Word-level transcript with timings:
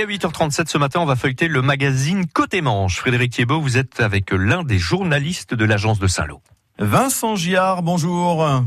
Et 0.00 0.04
à 0.04 0.06
8h37 0.06 0.70
ce 0.70 0.78
matin, 0.78 1.00
on 1.00 1.04
va 1.04 1.14
feuilleter 1.14 1.46
le 1.46 1.60
magazine 1.60 2.24
Côté 2.26 2.62
Manche. 2.62 2.96
Frédéric 2.96 3.32
Thiebaud, 3.32 3.60
vous 3.60 3.76
êtes 3.76 4.00
avec 4.00 4.30
l'un 4.30 4.62
des 4.62 4.78
journalistes 4.78 5.52
de 5.52 5.64
l'agence 5.66 5.98
de 5.98 6.06
Saint-Lô. 6.06 6.40
Vincent 6.78 7.36
Giard, 7.36 7.82
bonjour. 7.82 8.62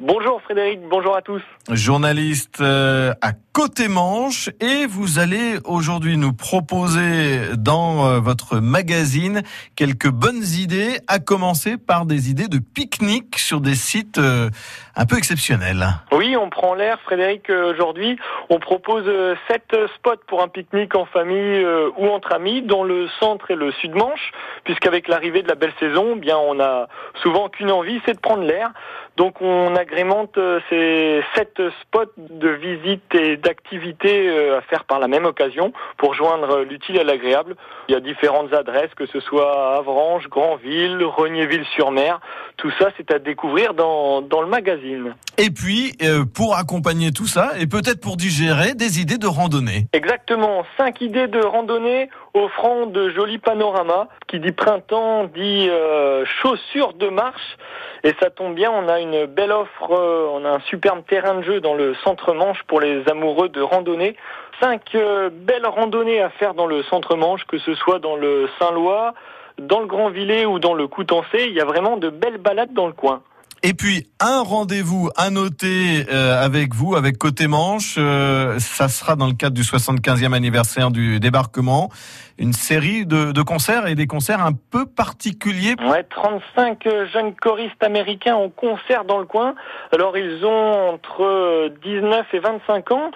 Bonjour 0.00 0.42
Frédéric, 0.42 0.80
bonjour 0.90 1.14
à 1.14 1.22
tous. 1.22 1.40
Journaliste 1.70 2.60
euh, 2.60 3.12
à 3.22 3.30
Côté 3.52 3.86
Manche 3.86 4.50
et 4.60 4.86
vous 4.86 5.20
allez 5.20 5.58
aujourd'hui 5.64 6.16
nous 6.16 6.32
proposer 6.32 7.54
dans 7.56 8.04
euh, 8.04 8.18
votre 8.18 8.56
magazine 8.56 9.42
quelques 9.76 10.10
bonnes 10.10 10.42
idées, 10.42 10.98
à 11.06 11.20
commencer 11.20 11.76
par 11.78 12.06
des 12.06 12.28
idées 12.28 12.48
de 12.48 12.58
pique-nique 12.58 13.38
sur 13.38 13.60
des 13.60 13.76
sites 13.76 14.18
euh, 14.18 14.50
un 14.96 15.06
peu 15.06 15.16
exceptionnels. 15.16 15.86
Oui, 16.10 16.36
on 16.36 16.50
prend 16.50 16.74
l'air 16.74 16.98
Frédéric 17.04 17.48
aujourd'hui. 17.50 18.18
On 18.50 18.58
propose 18.58 19.04
sept 19.48 19.76
spots 19.94 20.24
pour 20.26 20.42
un 20.42 20.48
pique-nique 20.48 20.96
en 20.96 21.04
famille 21.04 21.64
ou 21.96 22.08
entre 22.08 22.32
amis 22.32 22.62
dans 22.62 22.82
le 22.82 23.08
centre 23.20 23.52
et 23.52 23.54
le 23.54 23.70
sud 23.72 23.94
Manche, 23.94 24.32
puisqu'avec 24.64 25.06
l'arrivée 25.06 25.42
de 25.42 25.48
la 25.48 25.54
belle 25.54 25.72
saison, 25.78 26.14
eh 26.16 26.18
bien 26.18 26.36
on 26.36 26.58
a 26.58 26.88
souvent 27.22 27.48
qu'une 27.48 27.70
envie, 27.70 28.00
c'est 28.04 28.14
de 28.14 28.20
prendre 28.20 28.42
l'air. 28.42 28.72
Donc 29.16 29.40
on 29.40 29.76
agrémente 29.76 30.38
ces 30.68 31.22
sept 31.36 31.60
spots 31.82 32.12
de 32.18 32.48
visite 32.48 33.14
et 33.14 33.36
d'activités 33.36 34.28
euh, 34.28 34.58
à 34.58 34.62
faire 34.62 34.84
par 34.84 34.98
la 34.98 35.06
même 35.06 35.24
occasion 35.24 35.72
pour 35.98 36.14
joindre 36.14 36.60
l'utile 36.60 36.98
à 36.98 37.04
l'agréable. 37.04 37.54
Il 37.88 37.92
y 37.92 37.96
a 37.96 38.00
différentes 38.00 38.52
adresses, 38.52 38.92
que 38.96 39.06
ce 39.06 39.20
soit 39.20 39.76
Avranches, 39.76 40.28
Grandville, 40.28 41.04
Regnéville-sur-Mer. 41.04 42.20
Tout 42.56 42.72
ça, 42.78 42.88
c'est 42.96 43.12
à 43.12 43.18
découvrir 43.18 43.74
dans, 43.74 44.20
dans 44.20 44.40
le 44.40 44.48
magazine. 44.48 45.14
Et 45.38 45.50
puis, 45.50 45.96
euh, 46.02 46.24
pour 46.24 46.56
accompagner 46.56 47.12
tout 47.12 47.26
ça, 47.26 47.52
et 47.58 47.66
peut-être 47.66 48.00
pour 48.00 48.16
digérer, 48.16 48.74
des 48.74 49.00
idées 49.00 49.18
de 49.18 49.26
randonnée. 49.26 49.86
Exactement, 49.92 50.64
cinq 50.76 51.00
idées 51.00 51.28
de 51.28 51.40
randonnée 51.40 52.08
offrant 52.34 52.86
de 52.86 53.08
jolis 53.10 53.38
panoramas. 53.38 54.08
Qui 54.26 54.40
dit 54.40 54.52
printemps 54.52 55.24
dit 55.24 55.68
euh, 55.70 56.24
chaussures 56.24 56.92
de 56.92 57.08
marche. 57.08 57.56
Et 58.02 58.12
ça 58.20 58.28
tombe 58.28 58.54
bien, 58.54 58.70
on 58.70 58.88
a 58.88 59.00
une 59.00 59.24
belle 59.24 59.52
offre, 59.52 59.90
on 59.90 60.44
a 60.44 60.50
un 60.50 60.60
superbe 60.60 61.04
terrain 61.08 61.36
de 61.36 61.42
jeu 61.42 61.60
dans 61.60 61.74
le 61.74 61.94
centre-manche 62.04 62.62
pour 62.64 62.80
les 62.80 63.08
amoureux 63.08 63.48
de 63.48 63.62
randonnée. 63.62 64.16
Cinq 64.60 64.94
euh, 64.94 65.30
belles 65.32 65.66
randonnées 65.66 66.20
à 66.20 66.28
faire 66.30 66.54
dans 66.54 66.66
le 66.66 66.82
centre-manche, 66.84 67.44
que 67.44 67.58
ce 67.58 67.74
soit 67.74 68.00
dans 68.00 68.16
le 68.16 68.48
Saint-Lois, 68.58 69.14
dans 69.58 69.80
le 69.80 69.86
Grand-Villet 69.86 70.44
ou 70.44 70.58
dans 70.58 70.74
le 70.74 70.86
Coutancé. 70.86 71.46
Il 71.46 71.52
y 71.52 71.60
a 71.60 71.64
vraiment 71.64 71.96
de 71.96 72.10
belles 72.10 72.38
balades 72.38 72.72
dans 72.74 72.86
le 72.86 72.92
coin. 72.92 73.22
Et 73.66 73.72
puis 73.72 74.06
un 74.20 74.42
rendez-vous 74.42 75.08
à 75.16 75.30
noter 75.30 76.04
euh, 76.12 76.44
avec 76.44 76.74
vous, 76.74 76.96
avec 76.96 77.16
Côté 77.16 77.46
Manche. 77.46 77.94
Euh, 77.96 78.58
ça 78.58 78.88
sera 78.88 79.16
dans 79.16 79.26
le 79.26 79.32
cadre 79.32 79.54
du 79.54 79.62
75e 79.62 80.34
anniversaire 80.34 80.90
du 80.90 81.18
débarquement. 81.18 81.88
Une 82.36 82.52
série 82.52 83.06
de, 83.06 83.32
de, 83.32 83.40
concerts 83.40 83.86
et 83.86 83.94
des 83.94 84.06
concerts 84.06 84.44
un 84.44 84.52
peu 84.52 84.84
particuliers. 84.84 85.76
Ouais, 85.82 86.02
35 86.02 86.86
jeunes 87.10 87.34
choristes 87.36 87.82
américains 87.82 88.34
en 88.34 88.50
concert 88.50 89.06
dans 89.06 89.18
le 89.18 89.24
coin. 89.24 89.54
Alors 89.92 90.18
ils 90.18 90.44
ont 90.44 90.90
entre 90.92 91.72
19 91.82 92.26
et 92.34 92.38
25 92.40 92.92
ans. 92.92 93.12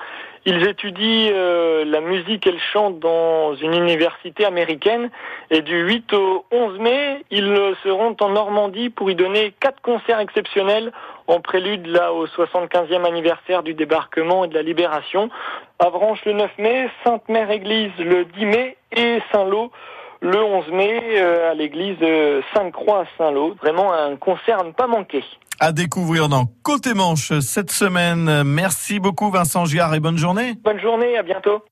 Ils 0.51 0.67
étudient 0.67 1.31
euh, 1.35 1.85
la 1.85 2.01
musique 2.01 2.47
et 2.47 2.53
le 2.53 2.59
chant 2.73 2.89
dans 2.89 3.55
une 3.57 3.75
université 3.75 4.47
américaine 4.47 5.11
et 5.51 5.61
du 5.61 5.79
8 5.79 6.15
au 6.15 6.47
11 6.51 6.79
mai, 6.79 7.23
ils 7.31 7.75
seront 7.85 8.17
en 8.19 8.31
Normandie 8.31 8.89
pour 8.89 9.11
y 9.11 9.15
donner 9.15 9.53
quatre 9.61 9.83
concerts 9.83 10.21
exceptionnels 10.21 10.91
en 11.27 11.41
prélude 11.41 11.87
là 11.87 12.15
au 12.15 12.27
75e 12.27 13.05
anniversaire 13.07 13.63
du 13.63 13.75
débarquement 13.75 14.47
et 14.47 14.49
de 14.49 14.55
la 14.55 14.63
libération. 14.63 15.29
Avranches 15.81 16.25
le 16.25 16.33
9 16.33 16.51
mai, 16.57 16.89
Sainte-Mère-Église 17.05 17.93
le 17.99 18.25
10 18.25 18.47
mai 18.47 18.77
et 18.97 19.19
Saint-Lô 19.31 19.71
le 20.21 20.43
11 20.43 20.71
mai 20.73 21.01
euh, 21.17 21.51
à 21.51 21.55
l'église 21.55 21.99
Sainte-Croix 22.55 23.01
à 23.01 23.05
Saint-Lô. 23.17 23.55
Vraiment 23.61 23.93
un 23.93 24.17
concert 24.17 24.61
à 24.61 24.65
ne 24.65 24.73
pas 24.73 24.87
manquer 24.87 25.25
à 25.61 25.73
découvrir 25.73 26.29
dans 26.29 26.45
Côté 26.63 26.95
Manche 26.95 27.37
cette 27.41 27.73
semaine. 27.73 28.45
Merci 28.45 29.01
beaucoup 29.01 29.29
Vincent 29.31 29.65
Giard 29.65 29.93
et 29.95 29.99
bonne 30.01 30.17
journée. 30.17 30.55
Bonne 30.63 30.81
journée, 30.81 31.19
à 31.19 31.23
bientôt. 31.23 31.65